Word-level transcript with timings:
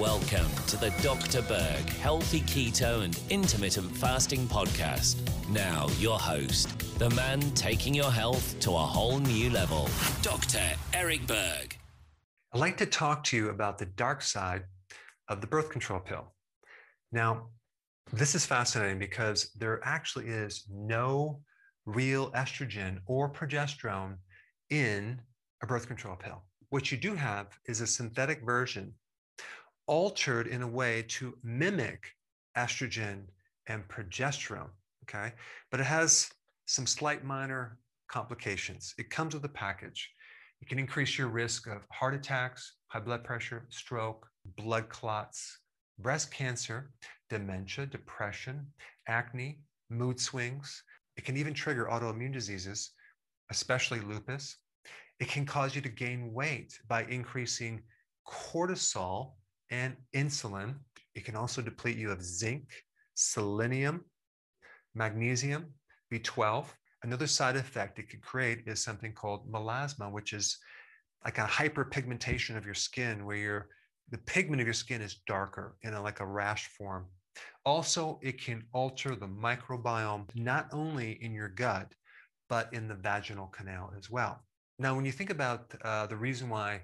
Welcome 0.00 0.48
to 0.68 0.78
the 0.78 0.88
Dr. 1.02 1.42
Berg 1.42 1.86
Healthy 1.90 2.40
Keto 2.40 3.04
and 3.04 3.20
Intermittent 3.28 3.94
Fasting 3.94 4.46
Podcast. 4.46 5.18
Now, 5.50 5.88
your 5.98 6.18
host, 6.18 6.98
the 6.98 7.10
man 7.10 7.42
taking 7.50 7.92
your 7.92 8.10
health 8.10 8.58
to 8.60 8.70
a 8.70 8.78
whole 8.78 9.18
new 9.18 9.50
level, 9.50 9.90
Dr. 10.22 10.62
Eric 10.94 11.26
Berg. 11.26 11.76
I'd 12.54 12.60
like 12.60 12.78
to 12.78 12.86
talk 12.86 13.24
to 13.24 13.36
you 13.36 13.50
about 13.50 13.76
the 13.76 13.84
dark 13.84 14.22
side 14.22 14.62
of 15.28 15.42
the 15.42 15.46
birth 15.46 15.68
control 15.68 16.00
pill. 16.00 16.32
Now, 17.12 17.50
this 18.10 18.34
is 18.34 18.46
fascinating 18.46 18.98
because 18.98 19.50
there 19.58 19.82
actually 19.84 20.28
is 20.28 20.64
no 20.72 21.42
real 21.84 22.30
estrogen 22.30 23.00
or 23.04 23.30
progesterone 23.30 24.16
in 24.70 25.20
a 25.62 25.66
birth 25.66 25.86
control 25.86 26.16
pill. 26.16 26.42
What 26.70 26.90
you 26.90 26.96
do 26.96 27.14
have 27.16 27.48
is 27.66 27.82
a 27.82 27.86
synthetic 27.86 28.42
version 28.46 28.94
altered 29.90 30.46
in 30.46 30.62
a 30.62 30.68
way 30.68 31.04
to 31.08 31.36
mimic 31.42 32.14
estrogen 32.56 33.24
and 33.66 33.86
progesterone. 33.88 34.70
Okay. 35.02 35.32
But 35.72 35.80
it 35.80 35.86
has 35.86 36.30
some 36.66 36.86
slight 36.86 37.24
minor 37.24 37.76
complications. 38.08 38.94
It 38.98 39.10
comes 39.10 39.34
with 39.34 39.44
a 39.44 39.48
package. 39.48 40.08
It 40.62 40.68
can 40.68 40.78
increase 40.78 41.18
your 41.18 41.26
risk 41.26 41.66
of 41.66 41.84
heart 41.90 42.14
attacks, 42.14 42.76
high 42.86 43.00
blood 43.00 43.24
pressure, 43.24 43.66
stroke, 43.70 44.28
blood 44.56 44.88
clots, 44.88 45.58
breast 45.98 46.30
cancer, 46.30 46.92
dementia, 47.28 47.86
depression, 47.86 48.66
acne, 49.08 49.58
mood 49.90 50.20
swings. 50.20 50.84
It 51.16 51.24
can 51.24 51.36
even 51.36 51.52
trigger 51.52 51.88
autoimmune 51.90 52.32
diseases, 52.32 52.92
especially 53.50 54.00
lupus. 54.00 54.56
It 55.18 55.26
can 55.26 55.44
cause 55.44 55.74
you 55.74 55.80
to 55.82 55.88
gain 55.88 56.32
weight 56.32 56.78
by 56.86 57.02
increasing 57.06 57.82
cortisol 58.28 59.32
and 59.70 59.96
insulin. 60.14 60.74
It 61.14 61.24
can 61.24 61.36
also 61.36 61.62
deplete 61.62 61.96
you 61.96 62.10
of 62.10 62.22
zinc, 62.22 62.68
selenium, 63.14 64.04
magnesium, 64.94 65.74
B12. 66.12 66.66
Another 67.02 67.26
side 67.26 67.56
effect 67.56 67.98
it 67.98 68.10
could 68.10 68.22
create 68.22 68.64
is 68.66 68.82
something 68.82 69.12
called 69.12 69.50
melasma, 69.50 70.10
which 70.10 70.32
is 70.32 70.58
like 71.24 71.38
a 71.38 71.44
hyperpigmentation 71.44 72.56
of 72.56 72.64
your 72.64 72.74
skin 72.74 73.24
where 73.24 73.36
your 73.36 73.68
the 74.10 74.18
pigment 74.18 74.60
of 74.60 74.66
your 74.66 74.74
skin 74.74 75.00
is 75.00 75.20
darker 75.26 75.76
in 75.82 75.94
a, 75.94 76.02
like 76.02 76.20
a 76.20 76.26
rash 76.26 76.66
form. 76.66 77.06
Also, 77.64 78.18
it 78.22 78.42
can 78.42 78.64
alter 78.72 79.14
the 79.14 79.28
microbiome, 79.28 80.26
not 80.34 80.68
only 80.72 81.12
in 81.22 81.32
your 81.32 81.48
gut, 81.48 81.94
but 82.48 82.72
in 82.74 82.88
the 82.88 82.94
vaginal 82.94 83.46
canal 83.46 83.92
as 83.96 84.10
well. 84.10 84.42
Now, 84.80 84.96
when 84.96 85.04
you 85.04 85.12
think 85.12 85.30
about 85.30 85.72
uh, 85.82 86.06
the 86.06 86.16
reason 86.16 86.48
why 86.48 86.82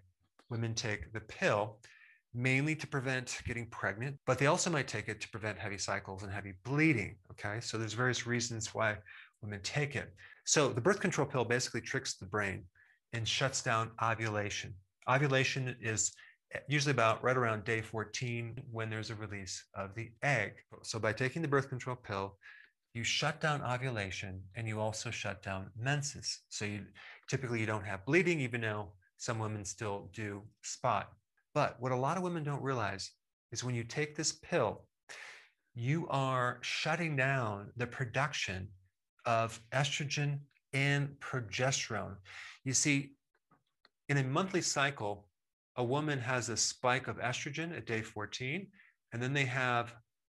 women 0.50 0.74
take 0.74 1.12
the 1.12 1.20
pill, 1.20 1.80
mainly 2.34 2.74
to 2.76 2.86
prevent 2.86 3.40
getting 3.46 3.66
pregnant, 3.66 4.16
but 4.26 4.38
they 4.38 4.46
also 4.46 4.70
might 4.70 4.88
take 4.88 5.08
it 5.08 5.20
to 5.20 5.28
prevent 5.30 5.58
heavy 5.58 5.78
cycles 5.78 6.22
and 6.22 6.32
heavy 6.32 6.54
bleeding. 6.64 7.16
Okay, 7.32 7.60
so 7.60 7.78
there's 7.78 7.94
various 7.94 8.26
reasons 8.26 8.74
why 8.74 8.96
women 9.42 9.60
take 9.62 9.96
it. 9.96 10.12
So 10.44 10.68
the 10.68 10.80
birth 10.80 11.00
control 11.00 11.26
pill 11.26 11.44
basically 11.44 11.80
tricks 11.80 12.14
the 12.14 12.26
brain 12.26 12.64
and 13.12 13.26
shuts 13.26 13.62
down 13.62 13.90
ovulation. 14.02 14.74
Ovulation 15.08 15.76
is 15.80 16.12
eh, 16.54 16.58
usually 16.68 16.92
about 16.92 17.22
right 17.22 17.36
around 17.36 17.64
day 17.64 17.80
14 17.80 18.60
when 18.70 18.90
there's 18.90 19.10
a 19.10 19.14
release 19.14 19.64
of 19.74 19.94
the 19.94 20.10
egg. 20.22 20.52
So 20.82 20.98
by 20.98 21.12
taking 21.12 21.42
the 21.42 21.48
birth 21.48 21.68
control 21.68 21.96
pill, 21.96 22.36
you 22.94 23.04
shut 23.04 23.40
down 23.40 23.62
ovulation 23.62 24.40
and 24.54 24.66
you 24.66 24.80
also 24.80 25.10
shut 25.10 25.42
down 25.42 25.70
menses. 25.78 26.40
So 26.48 26.64
you 26.64 26.80
typically 27.28 27.60
you 27.60 27.66
don't 27.66 27.84
have 27.84 28.06
bleeding, 28.06 28.40
even 28.40 28.62
though 28.62 28.92
some 29.18 29.38
women 29.38 29.64
still 29.64 30.08
do 30.14 30.42
spot. 30.62 31.10
But 31.56 31.80
what 31.80 31.90
a 31.90 31.96
lot 31.96 32.18
of 32.18 32.22
women 32.22 32.44
don't 32.44 32.62
realize 32.62 33.12
is 33.50 33.64
when 33.64 33.74
you 33.74 33.82
take 33.82 34.14
this 34.14 34.30
pill, 34.30 34.84
you 35.74 36.06
are 36.10 36.58
shutting 36.60 37.16
down 37.16 37.70
the 37.78 37.86
production 37.86 38.68
of 39.24 39.58
estrogen 39.72 40.40
and 40.74 41.08
progesterone. 41.18 42.16
You 42.64 42.74
see, 42.74 43.12
in 44.10 44.18
a 44.18 44.22
monthly 44.22 44.60
cycle, 44.60 45.30
a 45.76 45.82
woman 45.82 46.18
has 46.18 46.50
a 46.50 46.58
spike 46.58 47.08
of 47.08 47.16
estrogen 47.20 47.74
at 47.74 47.86
day 47.86 48.02
14, 48.02 48.66
and 49.14 49.22
then 49.22 49.32
they 49.32 49.46
have 49.46 49.94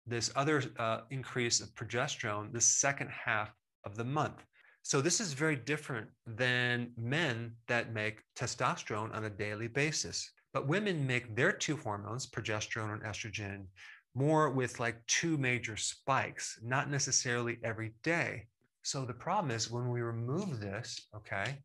this 0.06 0.30
other 0.36 0.64
uh, 0.78 1.00
increase 1.10 1.62
of 1.62 1.74
progesterone 1.74 2.52
the 2.52 2.60
second 2.60 3.08
half 3.08 3.54
of 3.84 3.96
the 3.96 4.04
month. 4.04 4.44
So, 4.82 5.00
this 5.00 5.20
is 5.20 5.32
very 5.32 5.56
different 5.56 6.08
than 6.26 6.92
men 6.98 7.52
that 7.68 7.94
make 7.94 8.20
testosterone 8.38 9.14
on 9.14 9.24
a 9.24 9.30
daily 9.30 9.66
basis. 9.66 10.30
But 10.56 10.68
women 10.68 11.06
make 11.06 11.36
their 11.36 11.52
two 11.52 11.76
hormones, 11.76 12.26
progesterone 12.26 12.94
and 12.94 13.02
estrogen, 13.02 13.66
more 14.14 14.48
with 14.48 14.80
like 14.80 15.06
two 15.06 15.36
major 15.36 15.76
spikes, 15.76 16.58
not 16.62 16.88
necessarily 16.88 17.58
every 17.62 17.92
day. 18.02 18.46
So 18.82 19.04
the 19.04 19.12
problem 19.12 19.50
is 19.50 19.70
when 19.70 19.90
we 19.90 20.00
remove 20.00 20.58
this, 20.58 21.08
okay, 21.14 21.58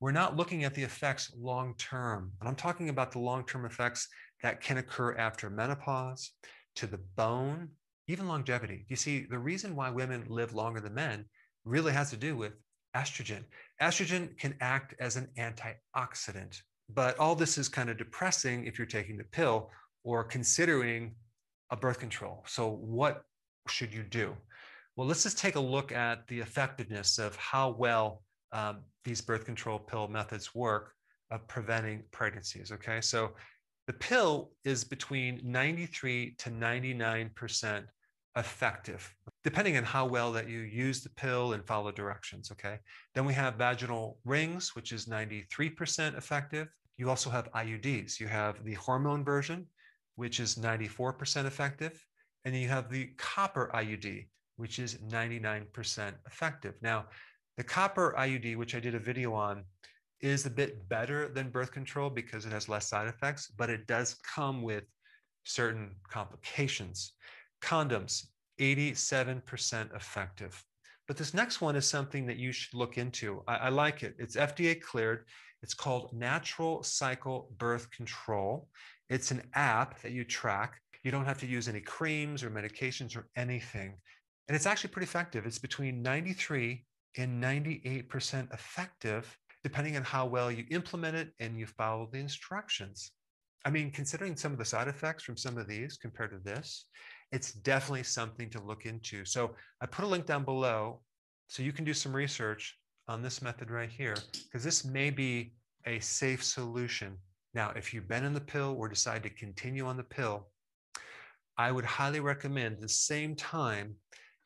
we're 0.00 0.12
not 0.12 0.34
looking 0.34 0.64
at 0.64 0.72
the 0.72 0.82
effects 0.82 1.30
long 1.36 1.74
term. 1.76 2.32
And 2.40 2.48
I'm 2.48 2.56
talking 2.56 2.88
about 2.88 3.12
the 3.12 3.18
long 3.18 3.44
term 3.44 3.66
effects 3.66 4.08
that 4.42 4.62
can 4.62 4.78
occur 4.78 5.14
after 5.16 5.50
menopause, 5.50 6.32
to 6.76 6.86
the 6.86 7.02
bone, 7.16 7.68
even 8.08 8.28
longevity. 8.28 8.86
You 8.88 8.96
see, 8.96 9.26
the 9.28 9.38
reason 9.38 9.76
why 9.76 9.90
women 9.90 10.24
live 10.30 10.54
longer 10.54 10.80
than 10.80 10.94
men 10.94 11.26
really 11.66 11.92
has 11.92 12.08
to 12.12 12.16
do 12.16 12.34
with 12.34 12.54
estrogen. 12.96 13.44
Estrogen 13.82 14.38
can 14.38 14.54
act 14.62 14.94
as 15.00 15.16
an 15.16 15.28
antioxidant. 15.36 16.62
But 16.88 17.18
all 17.18 17.34
this 17.34 17.58
is 17.58 17.68
kind 17.68 17.90
of 17.90 17.98
depressing 17.98 18.66
if 18.66 18.78
you're 18.78 18.86
taking 18.86 19.16
the 19.16 19.24
pill 19.24 19.70
or 20.04 20.22
considering 20.24 21.14
a 21.70 21.76
birth 21.76 21.98
control. 21.98 22.44
So, 22.46 22.70
what 22.70 23.24
should 23.68 23.92
you 23.92 24.02
do? 24.02 24.36
Well, 24.94 25.06
let's 25.06 25.24
just 25.24 25.38
take 25.38 25.56
a 25.56 25.60
look 25.60 25.92
at 25.92 26.26
the 26.28 26.40
effectiveness 26.40 27.18
of 27.18 27.36
how 27.36 27.70
well 27.70 28.22
um, 28.52 28.78
these 29.04 29.20
birth 29.20 29.44
control 29.44 29.78
pill 29.78 30.08
methods 30.08 30.54
work 30.54 30.92
of 31.30 31.46
preventing 31.48 32.02
pregnancies. 32.12 32.72
Okay, 32.72 33.00
so 33.00 33.32
the 33.86 33.92
pill 33.92 34.52
is 34.64 34.84
between 34.84 35.40
93 35.44 36.34
to 36.38 36.50
99% 36.50 37.84
effective, 38.36 39.14
depending 39.46 39.76
on 39.76 39.84
how 39.84 40.04
well 40.04 40.32
that 40.32 40.48
you 40.48 40.58
use 40.58 41.04
the 41.04 41.08
pill 41.10 41.52
and 41.52 41.64
follow 41.64 41.92
directions. 41.92 42.50
Okay. 42.50 42.80
Then 43.14 43.24
we 43.24 43.32
have 43.34 43.54
vaginal 43.54 44.18
rings, 44.24 44.74
which 44.74 44.90
is 44.90 45.06
93% 45.06 46.18
effective. 46.18 46.66
You 46.96 47.08
also 47.08 47.30
have 47.30 47.52
IUDs. 47.52 48.18
You 48.18 48.26
have 48.26 48.64
the 48.64 48.74
hormone 48.74 49.24
version, 49.24 49.68
which 50.16 50.40
is 50.40 50.56
94% 50.56 51.46
effective. 51.46 52.04
And 52.44 52.52
then 52.52 52.60
you 52.60 52.66
have 52.66 52.90
the 52.90 53.10
copper 53.18 53.70
IUD, 53.72 54.26
which 54.56 54.80
is 54.80 54.96
99% 54.96 56.12
effective. 56.26 56.74
Now, 56.82 57.06
the 57.56 57.62
copper 57.62 58.16
IUD, 58.18 58.56
which 58.56 58.74
I 58.74 58.80
did 58.80 58.96
a 58.96 58.98
video 58.98 59.32
on, 59.32 59.62
is 60.20 60.44
a 60.44 60.50
bit 60.50 60.88
better 60.88 61.28
than 61.28 61.50
birth 61.50 61.70
control 61.70 62.10
because 62.10 62.46
it 62.46 62.52
has 62.52 62.68
less 62.68 62.88
side 62.88 63.06
effects, 63.06 63.52
but 63.56 63.70
it 63.70 63.86
does 63.86 64.16
come 64.34 64.62
with 64.62 64.82
certain 65.44 65.94
complications. 66.10 67.12
Condoms, 67.62 68.24
87% 68.60 69.94
effective. 69.94 70.64
But 71.06 71.16
this 71.16 71.34
next 71.34 71.60
one 71.60 71.76
is 71.76 71.88
something 71.88 72.26
that 72.26 72.36
you 72.36 72.52
should 72.52 72.74
look 72.74 72.98
into. 72.98 73.42
I, 73.46 73.56
I, 73.56 73.68
like 73.68 74.02
it. 74.02 74.16
It's 74.18 74.36
FDA 74.36 74.80
cleared. 74.80 75.24
It's 75.62 75.74
called 75.74 76.12
Natural 76.12 76.82
Cycle 76.82 77.52
Birth 77.58 77.90
Control. 77.90 78.68
It's 79.08 79.30
an 79.30 79.42
app 79.54 80.00
that 80.02 80.12
you 80.12 80.24
track. 80.24 80.80
You 81.04 81.12
don't 81.12 81.24
have 81.24 81.38
to 81.38 81.46
use 81.46 81.68
any 81.68 81.80
creams 81.80 82.42
or 82.42 82.50
medications 82.50 83.16
or 83.16 83.28
anything. 83.36 83.94
And 84.48 84.56
it's 84.56 84.66
actually 84.66 84.90
pretty 84.90 85.06
effective. 85.06 85.46
It's 85.46 85.58
between 85.58 86.02
93 86.02 86.84
and 87.16 87.42
98% 87.42 88.52
effective, 88.52 89.38
depending 89.62 89.96
on 89.96 90.02
how 90.02 90.26
well 90.26 90.50
you 90.50 90.64
implement 90.70 91.16
it 91.16 91.30
and 91.40 91.58
you 91.58 91.66
follow 91.66 92.08
the 92.10 92.18
instructions. 92.18 93.12
I 93.64 93.70
mean, 93.70 93.90
considering 93.90 94.36
some 94.36 94.52
of 94.52 94.58
the 94.58 94.64
side 94.64 94.88
effects 94.88 95.24
from 95.24 95.36
some 95.36 95.58
of 95.58 95.66
these 95.66 95.96
compared 95.96 96.30
to 96.30 96.38
this, 96.38 96.86
it's 97.32 97.52
definitely 97.52 98.04
something 98.04 98.48
to 98.50 98.62
look 98.62 98.86
into. 98.86 99.24
So 99.24 99.54
I 99.80 99.86
put 99.86 100.04
a 100.04 100.08
link 100.08 100.26
down 100.26 100.44
below 100.44 101.00
so 101.48 101.62
you 101.62 101.72
can 101.72 101.84
do 101.84 101.94
some 101.94 102.14
research 102.14 102.78
on 103.08 103.22
this 103.22 103.40
method 103.40 103.70
right 103.70 103.90
here, 103.90 104.16
because 104.44 104.64
this 104.64 104.84
may 104.84 105.10
be 105.10 105.52
a 105.86 106.00
safe 106.00 106.42
solution. 106.42 107.16
Now, 107.54 107.72
if 107.76 107.94
you've 107.94 108.08
been 108.08 108.24
in 108.24 108.34
the 108.34 108.40
pill 108.40 108.74
or 108.78 108.88
decide 108.88 109.22
to 109.22 109.30
continue 109.30 109.86
on 109.86 109.96
the 109.96 110.02
pill, 110.02 110.48
I 111.56 111.72
would 111.72 111.84
highly 111.84 112.20
recommend 112.20 112.78
the 112.80 112.88
same 112.88 113.34
time 113.36 113.94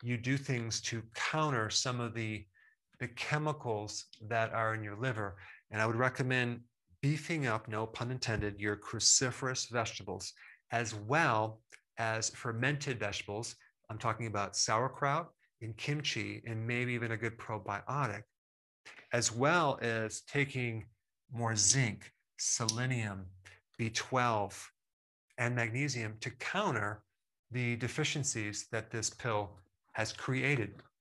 you 0.03 0.17
do 0.17 0.37
things 0.37 0.81
to 0.81 1.03
counter 1.15 1.69
some 1.69 1.99
of 1.99 2.13
the, 2.13 2.45
the 2.99 3.07
chemicals 3.09 4.05
that 4.27 4.53
are 4.53 4.73
in 4.75 4.83
your 4.83 4.95
liver. 4.95 5.37
And 5.71 5.81
I 5.81 5.85
would 5.85 5.95
recommend 5.95 6.61
beefing 7.01 7.47
up, 7.47 7.67
no 7.67 7.87
pun 7.87 8.11
intended, 8.11 8.59
your 8.59 8.75
cruciferous 8.75 9.69
vegetables, 9.69 10.33
as 10.71 10.93
well 10.93 11.61
as 11.97 12.29
fermented 12.29 12.99
vegetables. 12.99 13.55
I'm 13.89 13.97
talking 13.97 14.27
about 14.27 14.55
sauerkraut 14.55 15.29
and 15.61 15.75
kimchi, 15.77 16.41
and 16.47 16.65
maybe 16.65 16.93
even 16.93 17.11
a 17.11 17.17
good 17.17 17.37
probiotic, 17.37 18.23
as 19.13 19.31
well 19.31 19.77
as 19.81 20.21
taking 20.21 20.85
more 21.31 21.55
zinc, 21.55 22.11
selenium, 22.37 23.25
B12, 23.79 24.53
and 25.37 25.55
magnesium 25.55 26.15
to 26.21 26.29
counter 26.31 27.03
the 27.51 27.75
deficiencies 27.75 28.67
that 28.71 28.91
this 28.91 29.09
pill 29.09 29.51
has 29.93 30.13
created 30.13 30.81